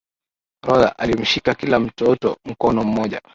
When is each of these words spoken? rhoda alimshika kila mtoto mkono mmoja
rhoda 0.63 0.97
alimshika 0.99 1.55
kila 1.55 1.79
mtoto 1.79 2.37
mkono 2.45 2.83
mmoja 2.83 3.21